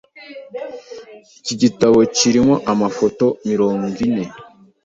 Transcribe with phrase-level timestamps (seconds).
[1.39, 4.25] Iki gitabo kirimo amafoto mirongo ine.